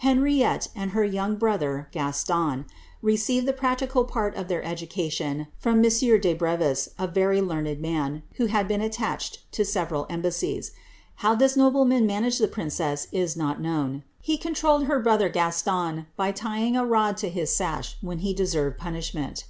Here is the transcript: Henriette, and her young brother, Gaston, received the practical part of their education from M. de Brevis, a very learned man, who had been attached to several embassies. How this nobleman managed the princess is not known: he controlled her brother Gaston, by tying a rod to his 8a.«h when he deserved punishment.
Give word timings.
Henriette, 0.00 0.68
and 0.76 0.90
her 0.90 1.02
young 1.02 1.36
brother, 1.36 1.88
Gaston, 1.92 2.66
received 3.00 3.46
the 3.48 3.54
practical 3.54 4.04
part 4.04 4.36
of 4.36 4.46
their 4.48 4.62
education 4.62 5.46
from 5.56 5.82
M. 5.82 5.90
de 6.20 6.34
Brevis, 6.34 6.90
a 6.98 7.06
very 7.06 7.40
learned 7.40 7.80
man, 7.80 8.22
who 8.34 8.44
had 8.52 8.68
been 8.68 8.82
attached 8.82 9.50
to 9.52 9.64
several 9.64 10.06
embassies. 10.10 10.72
How 11.24 11.34
this 11.34 11.56
nobleman 11.56 12.04
managed 12.04 12.38
the 12.42 12.48
princess 12.48 13.06
is 13.12 13.34
not 13.34 13.62
known: 13.62 14.02
he 14.20 14.36
controlled 14.36 14.84
her 14.84 14.98
brother 15.00 15.30
Gaston, 15.30 16.04
by 16.18 16.32
tying 16.32 16.76
a 16.76 16.84
rod 16.84 17.16
to 17.16 17.30
his 17.30 17.48
8a.«h 17.50 17.96
when 18.02 18.18
he 18.18 18.34
deserved 18.34 18.76
punishment. 18.76 19.44